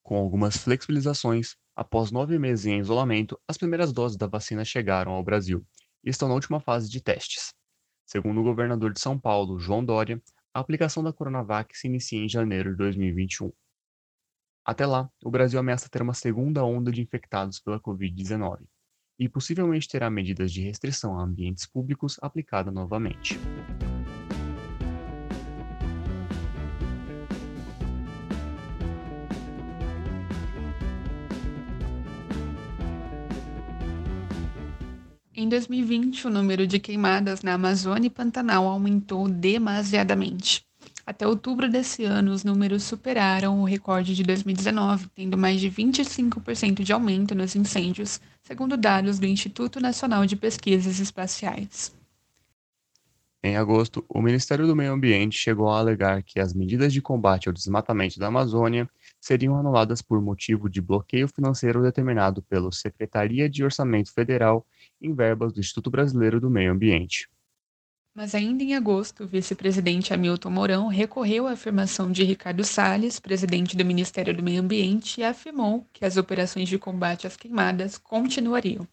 Com 0.03 0.15
algumas 0.15 0.57
flexibilizações, 0.57 1.55
após 1.75 2.11
nove 2.11 2.37
meses 2.37 2.67
em 2.67 2.79
isolamento, 2.79 3.39
as 3.47 3.57
primeiras 3.57 3.91
doses 3.91 4.15
da 4.15 4.27
vacina 4.27 4.63
chegaram 4.63 5.13
ao 5.13 5.23
Brasil 5.23 5.65
e 6.03 6.11
estão 6.11 6.27
na 6.27 6.35
última 6.35 6.59
fase 6.59 6.87
de 6.87 7.01
testes. 7.01 7.51
Segundo 8.05 8.41
o 8.41 8.43
governador 8.43 8.93
de 8.93 8.99
São 8.99 9.17
Paulo, 9.17 9.57
João 9.57 9.83
Dória, 9.83 10.21
a 10.53 10.59
aplicação 10.59 11.03
da 11.03 11.13
Coronavac 11.13 11.77
se 11.77 11.87
inicia 11.87 12.19
em 12.19 12.27
janeiro 12.27 12.71
de 12.71 12.77
2021. 12.77 13.51
Até 14.65 14.85
lá, 14.85 15.09
o 15.23 15.31
Brasil 15.31 15.59
ameaça 15.59 15.89
ter 15.89 16.01
uma 16.01 16.13
segunda 16.13 16.63
onda 16.63 16.91
de 16.91 17.01
infectados 17.01 17.59
pela 17.59 17.79
Covid-19 17.79 18.63
e 19.17 19.29
possivelmente 19.29 19.87
terá 19.87 20.09
medidas 20.09 20.51
de 20.51 20.61
restrição 20.61 21.17
a 21.17 21.23
ambientes 21.23 21.65
públicos 21.65 22.17
aplicada 22.21 22.71
novamente. 22.71 23.39
Em 35.41 35.49
2020, 35.49 36.27
o 36.27 36.29
número 36.29 36.67
de 36.67 36.77
queimadas 36.77 37.41
na 37.41 37.55
Amazônia 37.55 38.05
e 38.05 38.11
Pantanal 38.11 38.67
aumentou 38.67 39.27
demasiadamente. 39.27 40.63
Até 41.03 41.25
outubro 41.25 41.67
desse 41.67 42.03
ano, 42.03 42.31
os 42.31 42.43
números 42.43 42.83
superaram 42.83 43.59
o 43.59 43.63
recorde 43.63 44.13
de 44.13 44.21
2019, 44.21 45.07
tendo 45.15 45.39
mais 45.39 45.59
de 45.59 45.67
25% 45.71 46.83
de 46.83 46.93
aumento 46.93 47.33
nos 47.33 47.55
incêndios, 47.55 48.21
segundo 48.43 48.77
dados 48.77 49.17
do 49.17 49.25
Instituto 49.25 49.79
Nacional 49.79 50.27
de 50.27 50.35
Pesquisas 50.35 50.99
Espaciais. 50.99 51.91
Em 53.43 53.57
agosto, 53.57 54.05
o 54.07 54.21
Ministério 54.21 54.67
do 54.67 54.75
Meio 54.75 54.93
Ambiente 54.93 55.39
chegou 55.39 55.69
a 55.69 55.79
alegar 55.79 56.21
que 56.21 56.39
as 56.39 56.53
medidas 56.53 56.93
de 56.93 57.01
combate 57.01 57.47
ao 57.47 57.53
desmatamento 57.53 58.19
da 58.19 58.27
Amazônia 58.27 58.87
seriam 59.19 59.57
anuladas 59.57 60.03
por 60.03 60.21
motivo 60.21 60.69
de 60.69 60.79
bloqueio 60.79 61.27
financeiro 61.27 61.81
determinado 61.81 62.43
pela 62.43 62.71
Secretaria 62.71 63.49
de 63.49 63.63
Orçamento 63.63 64.13
Federal 64.13 64.63
em 65.01 65.13
verbas 65.13 65.53
do 65.53 65.59
Instituto 65.59 65.89
Brasileiro 65.89 66.39
do 66.39 66.49
Meio 66.49 66.71
Ambiente. 66.71 67.27
Mas 68.13 68.35
ainda 68.35 68.61
em 68.61 68.75
agosto, 68.75 69.23
o 69.23 69.27
vice-presidente 69.27 70.13
Hamilton 70.13 70.49
Mourão 70.49 70.87
recorreu 70.87 71.47
à 71.47 71.53
afirmação 71.53 72.11
de 72.11 72.23
Ricardo 72.23 72.63
Salles, 72.63 73.19
presidente 73.19 73.75
do 73.75 73.85
Ministério 73.85 74.35
do 74.35 74.43
Meio 74.43 74.61
Ambiente, 74.61 75.21
e 75.21 75.23
afirmou 75.23 75.87
que 75.93 76.03
as 76.03 76.17
operações 76.17 76.67
de 76.67 76.77
combate 76.77 77.25
às 77.25 77.37
queimadas 77.37 77.97
continuariam. 77.97 78.85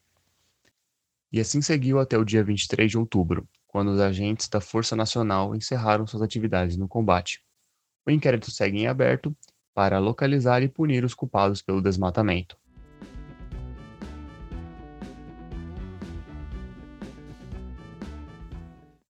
E 1.32 1.40
assim 1.40 1.60
seguiu 1.60 1.98
até 1.98 2.16
o 2.16 2.24
dia 2.24 2.44
23 2.44 2.90
de 2.90 2.96
outubro, 2.96 3.46
quando 3.66 3.90
os 3.90 4.00
agentes 4.00 4.48
da 4.48 4.60
Força 4.60 4.94
Nacional 4.94 5.54
encerraram 5.54 6.06
suas 6.06 6.22
atividades 6.22 6.76
no 6.76 6.86
combate. 6.86 7.42
O 8.06 8.10
inquérito 8.10 8.50
segue 8.52 8.78
em 8.78 8.86
aberto 8.86 9.36
para 9.74 9.98
localizar 9.98 10.62
e 10.62 10.68
punir 10.68 11.04
os 11.04 11.12
culpados 11.12 11.60
pelo 11.60 11.82
desmatamento. 11.82 12.56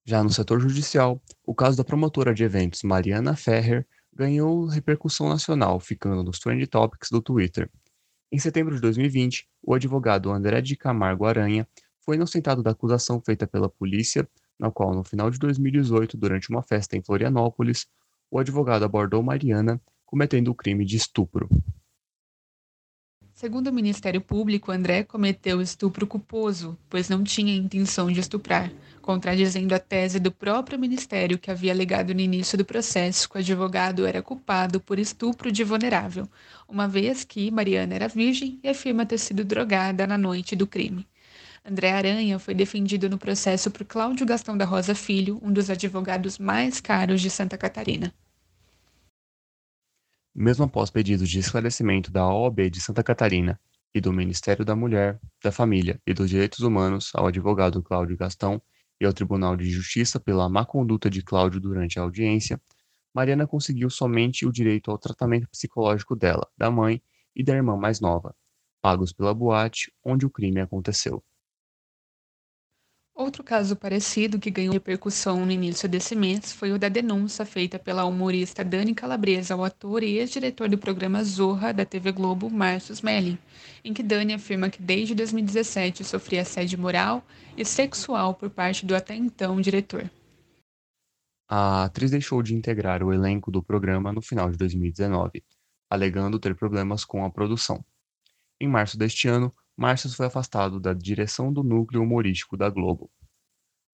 Já 0.09 0.25
no 0.25 0.31
setor 0.31 0.59
judicial, 0.59 1.21
o 1.45 1.55
caso 1.55 1.77
da 1.77 1.85
promotora 1.85 2.33
de 2.33 2.43
eventos 2.43 2.83
Mariana 2.83 3.37
Ferrer 3.37 3.87
ganhou 4.11 4.65
repercussão 4.65 5.29
nacional, 5.29 5.79
ficando 5.79 6.25
nos 6.25 6.38
trend 6.38 6.67
topics 6.67 7.11
do 7.11 7.21
Twitter. 7.21 7.71
Em 8.33 8.38
setembro 8.38 8.75
de 8.75 8.81
2020, 8.81 9.47
o 9.62 9.75
advogado 9.75 10.31
André 10.31 10.62
de 10.62 10.77
Camargo 10.77 11.27
Aranha 11.27 11.69
foi 12.00 12.17
inocentado 12.17 12.62
da 12.62 12.71
acusação 12.71 13.21
feita 13.21 13.47
pela 13.47 13.69
polícia, 13.69 14.27
na 14.59 14.71
qual, 14.71 14.95
no 14.95 15.05
final 15.05 15.31
de 15.31 15.38
2018, 15.38 16.17
durante 16.17 16.49
uma 16.49 16.62
festa 16.62 16.97
em 16.97 17.03
Florianópolis, 17.03 17.87
o 18.31 18.38
advogado 18.38 18.87
abordou 18.87 19.23
Mariana 19.23 19.79
cometendo 20.07 20.49
o 20.49 20.55
crime 20.55 20.87
de 20.87 20.97
estupro. 20.97 21.50
Segundo 23.38 23.68
o 23.68 23.73
Ministério 23.73 24.21
Público, 24.21 24.73
André 24.73 25.04
cometeu 25.04 25.62
estupro 25.62 26.09
culposo, 26.09 26.76
pois 26.90 27.09
não 27.09 27.23
tinha 27.23 27.54
intenção 27.54 28.11
de 28.11 28.18
estuprar, 28.18 28.68
contradizendo 29.00 29.73
a 29.76 29.78
tese 29.78 30.18
do 30.18 30.33
próprio 30.33 30.76
Ministério 30.76 31.38
que 31.38 31.49
havia 31.49 31.71
alegado 31.71 32.12
no 32.12 32.21
início 32.21 32.59
do 32.59 32.64
processo 32.64 33.30
que 33.30 33.37
o 33.37 33.38
advogado 33.38 34.04
era 34.04 34.21
culpado 34.25 34.80
por 34.80 34.99
estupro 34.99 35.52
de 35.52 35.62
vulnerável, 35.62 36.28
uma 36.68 36.88
vez 36.88 37.23
que 37.23 37.49
Mariana 37.49 37.95
era 37.95 38.09
virgem 38.09 38.59
e 38.61 38.68
afirma 38.68 39.07
ter 39.07 39.18
sido 39.18 39.45
drogada 39.45 40.04
na 40.04 40.18
noite 40.18 40.57
do 40.57 40.66
crime. 40.66 41.07
André 41.64 41.92
Aranha 41.92 42.40
foi 42.40 42.54
defendido 42.54 43.09
no 43.09 43.18
processo 43.18 43.71
por 43.71 43.85
Cláudio 43.85 44.26
Gastão 44.26 44.59
da 44.59 44.64
Rosa 44.64 44.97
Filho, 44.97 45.38
um 45.45 45.52
dos 45.52 45.71
advogados 45.71 46.40
mais 46.40 46.80
caros 46.80 47.21
de 47.21 47.30
Santa 47.30 47.57
Catarina. 47.57 48.12
Mesmo 50.40 50.66
após 50.66 50.88
pedidos 50.88 51.28
de 51.28 51.40
esclarecimento 51.40 52.12
da 52.12 52.25
OAB 52.33 52.71
de 52.71 52.80
Santa 52.80 53.02
Catarina 53.02 53.61
e 53.92 54.00
do 54.00 54.12
Ministério 54.12 54.64
da 54.64 54.76
Mulher, 54.76 55.18
da 55.42 55.50
Família 55.50 56.00
e 56.07 56.14
dos 56.14 56.30
Direitos 56.30 56.61
Humanos 56.61 57.11
ao 57.12 57.26
advogado 57.26 57.83
Cláudio 57.83 58.16
Gastão 58.16 58.62
e 59.00 59.04
ao 59.04 59.12
Tribunal 59.12 59.57
de 59.57 59.68
Justiça 59.68 60.21
pela 60.21 60.49
má 60.49 60.64
conduta 60.64 61.11
de 61.11 61.25
Cláudio 61.25 61.59
durante 61.61 61.99
a 61.99 62.02
audiência, 62.02 62.62
Mariana 63.12 63.49
conseguiu 63.49 63.90
somente 63.90 64.47
o 64.47 64.52
direito 64.52 64.92
ao 64.92 64.97
tratamento 64.97 65.49
psicológico 65.49 66.14
dela, 66.14 66.47
da 66.57 66.71
mãe 66.71 67.02
e 67.35 67.42
da 67.42 67.57
irmã 67.57 67.76
mais 67.76 68.00
nova, 68.00 68.33
pagos 68.80 69.12
pela 69.12 69.35
boate 69.35 69.92
onde 70.04 70.25
o 70.25 70.30
crime 70.30 70.61
aconteceu. 70.61 71.21
Outro 73.19 73.43
caso 73.43 73.75
parecido 73.75 74.39
que 74.39 74.49
ganhou 74.49 74.73
repercussão 74.73 75.45
no 75.45 75.51
início 75.51 75.89
desse 75.89 76.15
mês 76.15 76.53
foi 76.53 76.71
o 76.71 76.79
da 76.79 76.89
denúncia 76.89 77.45
feita 77.45 77.77
pela 77.77 78.05
humorista 78.05 78.65
Dani 78.65 78.95
Calabresa 78.95 79.55
ao 79.55 79.65
ator 79.65 80.05
e 80.05 80.19
ex-diretor 80.19 80.69
do 80.69 80.79
programa 80.79 81.25
Zorra 81.25 81.73
da 81.75 81.85
TV 81.85 82.13
Globo, 82.13 82.49
Márcio 82.49 82.93
Smelling, 82.93 83.37
em 83.85 83.93
que 83.93 84.05
Dani 84.05 84.35
afirma 84.35 84.71
que 84.71 84.81
desde 84.81 85.17
2017 85.17 86.05
sofria 86.05 86.43
assédio 86.43 86.79
moral 86.79 87.27
e 87.57 87.65
sexual 87.65 88.35
por 88.35 88.51
parte 88.51 88.87
do 88.87 88.95
até 88.95 89.17
então 89.17 89.61
diretor. 89.61 90.09
A 91.51 91.87
atriz 91.87 92.13
deixou 92.13 92.41
de 92.41 92.55
integrar 92.55 93.03
o 93.03 93.13
elenco 93.13 93.51
do 93.51 93.61
programa 93.61 94.13
no 94.13 94.23
final 94.23 94.49
de 94.49 94.57
2019, 94.57 95.43
alegando 95.91 96.39
ter 96.39 96.55
problemas 96.55 97.05
com 97.05 97.25
a 97.25 97.31
produção. 97.31 97.85
Em 98.61 98.69
março 98.69 98.97
deste 98.97 99.27
ano, 99.27 99.53
Márcio 99.78 100.11
foi 100.11 100.26
afastado 100.26 100.80
da 100.80 100.92
direção 100.92 101.52
do 101.52 101.62
núcleo 101.62 102.02
humorístico 102.02 102.56
da 102.56 102.68
Globo. 102.68 103.08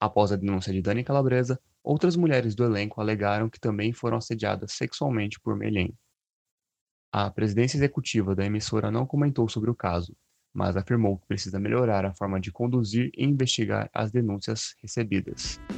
Após 0.00 0.32
a 0.32 0.36
denúncia 0.36 0.72
de 0.72 0.80
Dani 0.80 1.04
Calabresa, 1.04 1.60
outras 1.82 2.16
mulheres 2.16 2.54
do 2.54 2.64
elenco 2.64 3.02
alegaram 3.02 3.50
que 3.50 3.60
também 3.60 3.92
foram 3.92 4.16
assediadas 4.16 4.72
sexualmente 4.72 5.38
por 5.38 5.54
Melhem. 5.54 5.94
A 7.12 7.30
presidência 7.30 7.76
executiva 7.76 8.34
da 8.34 8.46
emissora 8.46 8.90
não 8.90 9.04
comentou 9.04 9.46
sobre 9.46 9.68
o 9.68 9.74
caso, 9.74 10.16
mas 10.54 10.74
afirmou 10.74 11.18
que 11.18 11.26
precisa 11.26 11.60
melhorar 11.60 12.06
a 12.06 12.14
forma 12.14 12.40
de 12.40 12.50
conduzir 12.50 13.10
e 13.14 13.22
investigar 13.22 13.90
as 13.92 14.10
denúncias 14.10 14.74
recebidas.« 14.80 15.60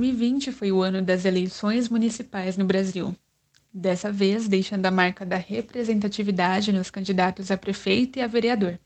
2020 0.00 0.50
foi 0.50 0.72
o 0.72 0.80
ano 0.80 1.02
das 1.02 1.26
eleições 1.26 1.90
municipais 1.90 2.56
no 2.56 2.64
Brasil. 2.64 3.14
Dessa 3.72 4.10
vez, 4.10 4.48
deixando 4.48 4.86
a 4.86 4.90
marca 4.90 5.26
da 5.26 5.36
representatividade 5.36 6.72
nos 6.72 6.90
candidatos 6.90 7.50
a 7.50 7.58
prefeito 7.58 8.18
e 8.18 8.22
a 8.22 8.26
vereador. 8.26 8.80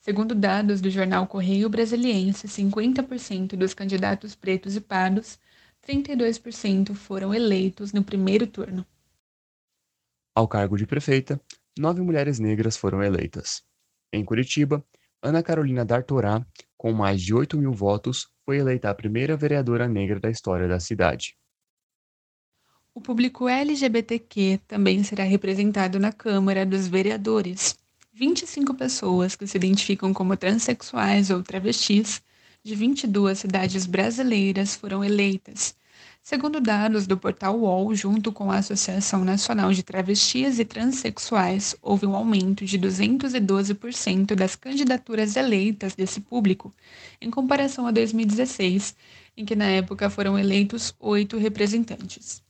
Segundo 0.00 0.34
dados 0.34 0.80
do 0.80 0.90
jornal 0.90 1.28
Correio 1.28 1.68
Brasiliense, 1.68 2.48
50% 2.48 3.54
dos 3.54 3.72
candidatos 3.72 4.34
pretos 4.34 4.74
e 4.74 4.80
pardos, 4.80 5.38
32% 5.86 6.92
foram 6.92 7.32
eleitos 7.32 7.92
no 7.92 8.02
primeiro 8.02 8.44
turno. 8.44 8.84
Ao 10.34 10.48
cargo 10.48 10.76
de 10.76 10.88
prefeita, 10.88 11.40
nove 11.78 12.02
mulheres 12.02 12.40
negras 12.40 12.76
foram 12.76 13.00
eleitas. 13.00 13.62
Em 14.12 14.24
Curitiba, 14.24 14.84
Ana 15.22 15.40
Carolina 15.40 15.84
D'Artorá, 15.84 16.44
com 16.82 16.92
mais 16.92 17.22
de 17.22 17.32
8 17.32 17.56
mil 17.56 17.72
votos, 17.72 18.28
foi 18.44 18.58
eleita 18.58 18.90
a 18.90 18.94
primeira 18.94 19.36
vereadora 19.36 19.86
negra 19.86 20.18
da 20.18 20.28
história 20.28 20.66
da 20.66 20.80
cidade. 20.80 21.36
O 22.92 23.00
público 23.00 23.48
LGBTQ 23.48 24.58
também 24.66 25.04
será 25.04 25.22
representado 25.22 26.00
na 26.00 26.10
Câmara 26.10 26.66
dos 26.66 26.88
Vereadores, 26.88 27.78
25 28.12 28.74
pessoas 28.74 29.36
que 29.36 29.46
se 29.46 29.56
identificam 29.56 30.12
como 30.12 30.36
transexuais 30.36 31.30
ou 31.30 31.40
travestis 31.40 32.20
de 32.64 32.74
22 32.74 33.38
cidades 33.38 33.86
brasileiras 33.86 34.74
foram 34.74 35.04
eleitas. 35.04 35.76
Segundo 36.24 36.60
dados 36.60 37.04
do 37.04 37.18
portal 37.18 37.58
UOL, 37.58 37.92
junto 37.96 38.30
com 38.30 38.48
a 38.52 38.58
Associação 38.58 39.24
Nacional 39.24 39.72
de 39.72 39.82
Travestis 39.82 40.60
e 40.60 40.64
Transsexuais, 40.64 41.74
houve 41.82 42.06
um 42.06 42.14
aumento 42.14 42.64
de 42.64 42.78
212% 42.78 44.36
das 44.36 44.54
candidaturas 44.54 45.34
eleitas 45.34 45.96
desse 45.96 46.20
público, 46.20 46.72
em 47.20 47.28
comparação 47.28 47.88
a 47.88 47.90
2016, 47.90 48.94
em 49.36 49.44
que 49.44 49.56
na 49.56 49.66
época 49.66 50.08
foram 50.08 50.38
eleitos 50.38 50.94
oito 51.00 51.36
representantes. 51.38 52.40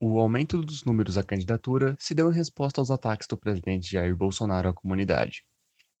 O 0.00 0.18
aumento 0.18 0.62
dos 0.62 0.84
números 0.84 1.18
à 1.18 1.22
candidatura 1.22 1.96
se 2.00 2.14
deu 2.14 2.32
em 2.32 2.34
resposta 2.34 2.80
aos 2.80 2.90
ataques 2.90 3.28
do 3.28 3.36
presidente 3.36 3.92
Jair 3.92 4.16
Bolsonaro 4.16 4.70
à 4.70 4.72
comunidade. 4.72 5.44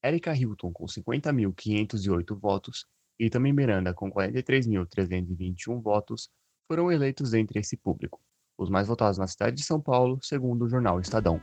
Erika 0.02 0.34
Hilton, 0.34 0.72
com 0.72 0.86
50.508 0.86 2.40
votos, 2.40 2.86
e 3.18 3.28
também 3.28 3.52
Miranda, 3.52 3.92
com 3.92 4.10
43.321 4.10 5.82
votos, 5.82 6.30
foram 6.68 6.92
eleitos 6.92 7.32
entre 7.32 7.58
esse 7.58 7.78
público, 7.78 8.20
os 8.58 8.68
mais 8.68 8.86
votados 8.86 9.16
na 9.16 9.26
cidade 9.26 9.56
de 9.56 9.62
São 9.62 9.80
Paulo, 9.80 10.18
segundo 10.22 10.66
o 10.66 10.68
jornal 10.68 11.00
Estadão. 11.00 11.40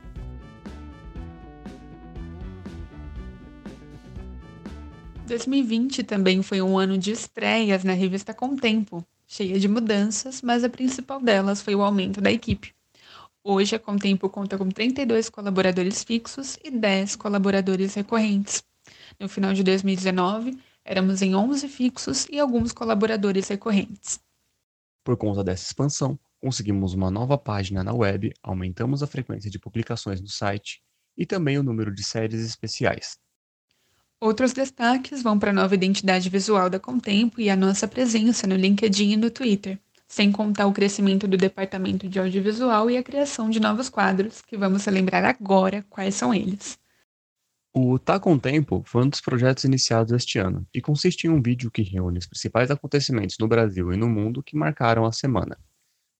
...2020 5.26 6.06
também 6.06 6.40
foi 6.40 6.62
um 6.62 6.78
ano 6.78 6.96
de 6.96 7.10
estreias 7.10 7.82
na 7.82 7.94
revista 7.94 8.32
Com 8.32 8.54
Tempo, 8.54 9.04
cheia 9.26 9.58
de 9.58 9.66
mudanças, 9.66 10.40
mas 10.40 10.62
a 10.62 10.68
principal 10.68 11.20
delas 11.20 11.60
foi 11.60 11.74
o 11.74 11.82
aumento 11.82 12.20
da 12.20 12.30
equipe. 12.30 12.72
Hoje, 13.42 13.74
a 13.74 13.78
Contempo 13.78 14.28
conta 14.28 14.56
com 14.56 14.68
32 14.68 15.28
colaboradores 15.28 16.04
fixos 16.04 16.56
e 16.64 16.70
10 16.70 17.16
colaboradores 17.16 17.94
recorrentes. 17.94 18.62
No 19.18 19.28
final 19.28 19.52
de 19.52 19.64
2019, 19.64 20.56
éramos 20.84 21.22
em 21.22 21.34
11 21.34 21.68
fixos 21.68 22.26
e 22.30 22.38
alguns 22.38 22.72
colaboradores 22.72 23.48
recorrentes. 23.48 24.20
Por 25.06 25.16
conta 25.16 25.44
dessa 25.44 25.62
expansão, 25.62 26.18
conseguimos 26.40 26.92
uma 26.92 27.12
nova 27.12 27.38
página 27.38 27.84
na 27.84 27.94
web, 27.94 28.32
aumentamos 28.42 29.04
a 29.04 29.06
frequência 29.06 29.48
de 29.48 29.56
publicações 29.56 30.20
no 30.20 30.26
site 30.26 30.82
e 31.16 31.24
também 31.24 31.56
o 31.56 31.62
número 31.62 31.94
de 31.94 32.02
séries 32.02 32.40
especiais. 32.40 33.16
Outros 34.20 34.52
destaques 34.52 35.22
vão 35.22 35.38
para 35.38 35.50
a 35.50 35.54
nova 35.54 35.76
identidade 35.76 36.28
visual 36.28 36.68
da 36.68 36.80
Contempo 36.80 37.40
e 37.40 37.48
a 37.48 37.54
nossa 37.54 37.86
presença 37.86 38.48
no 38.48 38.56
LinkedIn 38.56 39.12
e 39.12 39.16
no 39.16 39.30
Twitter, 39.30 39.78
sem 40.08 40.32
contar 40.32 40.66
o 40.66 40.72
crescimento 40.72 41.28
do 41.28 41.36
departamento 41.36 42.08
de 42.08 42.18
audiovisual 42.18 42.90
e 42.90 42.96
a 42.96 43.02
criação 43.04 43.48
de 43.48 43.60
novos 43.60 43.88
quadros, 43.88 44.42
que 44.42 44.56
vamos 44.56 44.84
relembrar 44.84 45.24
agora 45.24 45.86
quais 45.88 46.16
são 46.16 46.34
eles. 46.34 46.76
O 47.78 47.98
Tá 47.98 48.18
Com 48.18 48.38
Tempo 48.38 48.82
foi 48.86 49.04
um 49.04 49.08
dos 49.10 49.20
projetos 49.20 49.64
iniciados 49.64 50.10
este 50.10 50.38
ano 50.38 50.66
e 50.72 50.80
consiste 50.80 51.26
em 51.26 51.30
um 51.30 51.42
vídeo 51.42 51.70
que 51.70 51.82
reúne 51.82 52.18
os 52.18 52.26
principais 52.26 52.70
acontecimentos 52.70 53.36
no 53.38 53.46
Brasil 53.46 53.92
e 53.92 53.98
no 53.98 54.08
mundo 54.08 54.42
que 54.42 54.56
marcaram 54.56 55.04
a 55.04 55.12
semana. 55.12 55.58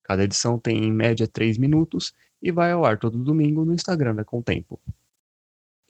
Cada 0.05 0.25
edição 0.25 0.59
tem 0.59 0.85
em 0.85 0.93
média 0.93 1.27
3 1.27 1.57
minutos 1.57 2.13
e 2.43 2.53
vai 2.53 2.73
ao 2.73 2.85
ar 2.85 2.99
todo 2.99 3.25
domingo 3.25 3.65
no 3.65 3.73
Instagram 3.73 4.15
da 4.15 4.23
Contempo. 4.23 4.79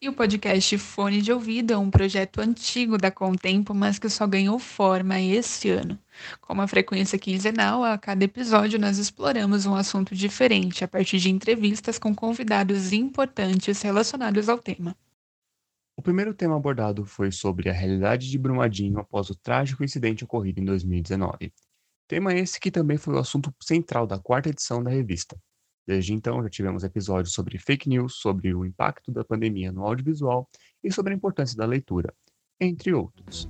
E 0.00 0.08
o 0.08 0.12
podcast 0.12 0.78
Fone 0.78 1.20
de 1.20 1.32
Ouvido 1.32 1.72
é 1.72 1.76
um 1.76 1.90
projeto 1.90 2.40
antigo 2.40 2.96
da 2.96 3.10
Contempo, 3.10 3.74
mas 3.74 3.98
que 3.98 4.08
só 4.08 4.24
ganhou 4.24 4.60
forma 4.60 5.20
esse 5.20 5.68
ano. 5.70 5.98
Com 6.40 6.54
uma 6.54 6.68
frequência 6.68 7.18
quinzenal, 7.18 7.82
a 7.82 7.98
cada 7.98 8.24
episódio 8.24 8.78
nós 8.78 8.98
exploramos 8.98 9.66
um 9.66 9.74
assunto 9.74 10.14
diferente 10.14 10.84
a 10.84 10.88
partir 10.88 11.18
de 11.18 11.28
entrevistas 11.28 11.98
com 11.98 12.14
convidados 12.14 12.92
importantes 12.92 13.82
relacionados 13.82 14.48
ao 14.48 14.58
tema. 14.58 14.96
O 16.06 16.14
primeiro 16.14 16.32
tema 16.32 16.54
abordado 16.54 17.04
foi 17.04 17.32
sobre 17.32 17.68
a 17.68 17.72
realidade 17.72 18.30
de 18.30 18.38
Brumadinho 18.38 19.00
após 19.00 19.28
o 19.28 19.34
trágico 19.34 19.82
incidente 19.82 20.22
ocorrido 20.22 20.60
em 20.60 20.64
2019. 20.64 21.52
Tema 22.06 22.32
esse 22.32 22.60
que 22.60 22.70
também 22.70 22.96
foi 22.96 23.14
o 23.14 23.18
assunto 23.18 23.52
central 23.60 24.06
da 24.06 24.16
quarta 24.16 24.48
edição 24.48 24.80
da 24.80 24.88
revista. 24.88 25.36
Desde 25.84 26.14
então, 26.14 26.40
já 26.44 26.48
tivemos 26.48 26.84
episódios 26.84 27.34
sobre 27.34 27.58
fake 27.58 27.88
news, 27.88 28.20
sobre 28.20 28.54
o 28.54 28.64
impacto 28.64 29.10
da 29.10 29.24
pandemia 29.24 29.72
no 29.72 29.82
audiovisual 29.84 30.48
e 30.80 30.92
sobre 30.92 31.12
a 31.12 31.16
importância 31.16 31.56
da 31.56 31.66
leitura, 31.66 32.14
entre 32.60 32.94
outros. 32.94 33.48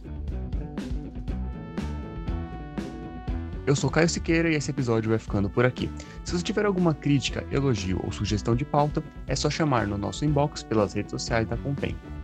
Eu 3.67 3.77
sou 3.77 3.91
Caio 3.91 4.09
Siqueira 4.09 4.51
e 4.51 4.55
esse 4.55 4.71
episódio 4.71 5.11
vai 5.11 5.19
ficando 5.19 5.51
por 5.51 5.67
aqui. 5.67 5.91
Se 6.25 6.33
você 6.33 6.43
tiver 6.43 6.65
alguma 6.65 6.95
crítica, 6.95 7.47
elogio 7.51 8.01
ou 8.03 8.11
sugestão 8.11 8.57
de 8.57 8.65
pauta, 8.65 9.05
é 9.27 9.37
só 9.37 9.51
chamar 9.51 9.87
no 9.87 9.99
nosso 9.99 10.25
inbox 10.25 10.63
pelas 10.63 10.95
redes 10.95 11.11
sociais 11.11 11.47
da 11.47 11.59
Contempo. 11.59 12.16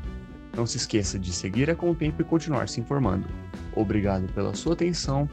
Não 0.56 0.66
se 0.66 0.76
esqueça 0.76 1.18
de 1.18 1.32
seguir 1.32 1.70
a 1.70 1.74
Contempo 1.74 2.20
e 2.20 2.24
continuar 2.24 2.68
se 2.68 2.80
informando. 2.80 3.26
Obrigado 3.74 4.30
pela 4.32 4.54
sua 4.54 4.74
atenção 4.74 5.28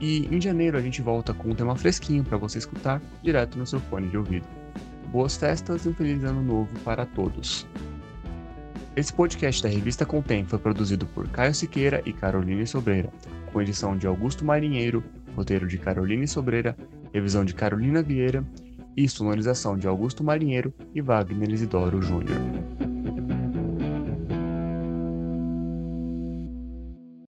e 0.00 0.26
em 0.26 0.40
janeiro 0.40 0.76
a 0.76 0.80
gente 0.80 1.00
volta 1.00 1.32
com 1.32 1.50
um 1.50 1.54
tema 1.54 1.76
fresquinho 1.76 2.24
para 2.24 2.36
você 2.36 2.58
escutar 2.58 3.00
direto 3.22 3.58
no 3.58 3.66
seu 3.66 3.78
fone 3.80 4.08
de 4.08 4.16
ouvido. 4.16 4.46
Boas 5.12 5.36
festas 5.36 5.84
e 5.84 5.88
um 5.88 5.94
feliz 5.94 6.24
ano 6.24 6.42
novo 6.42 6.70
para 6.84 7.06
todos. 7.06 7.66
Esse 8.96 9.12
podcast 9.12 9.62
da 9.62 9.68
revista 9.68 10.04
Contem 10.04 10.44
foi 10.44 10.58
produzido 10.58 11.06
por 11.06 11.28
Caio 11.28 11.54
Siqueira 11.54 12.02
e 12.04 12.12
Caroline 12.12 12.66
Sobreira, 12.66 13.10
com 13.52 13.62
edição 13.62 13.96
de 13.96 14.06
Augusto 14.06 14.44
Marinheiro, 14.44 15.02
roteiro 15.34 15.66
de 15.66 15.78
Caroline 15.78 16.26
Sobreira, 16.26 16.76
revisão 17.12 17.44
de 17.44 17.54
Carolina 17.54 18.02
Vieira 18.02 18.44
e 18.96 19.08
sonorização 19.08 19.76
de 19.76 19.86
Augusto 19.86 20.22
Marinheiro 20.22 20.72
e 20.94 21.00
Wagner 21.00 21.50
Isidoro 21.50 22.00
Júnior. 22.00 22.38